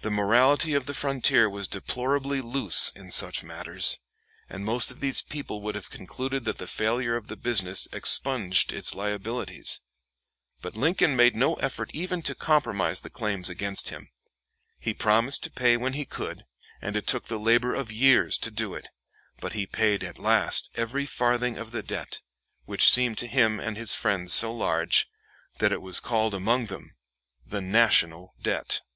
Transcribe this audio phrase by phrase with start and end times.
[0.00, 3.98] The morality of the frontier was deplorably loose in such matters,
[4.50, 8.74] and most of these people would have concluded that the failure of the business expunged
[8.74, 9.80] its liabilities.
[10.60, 14.10] But Lincoln made no effort even to compromise the claims against him.
[14.78, 16.44] He promised to pay when he could,
[16.82, 18.88] and it took the labor of years to do it;
[19.40, 22.20] but he paid at last every farthing of the debt,
[22.66, 25.08] which seemed to him and his friends so large
[25.60, 26.94] that it was called among them
[27.46, 28.88] "the national debt." [Illustration: JUDGE STEPHEN T.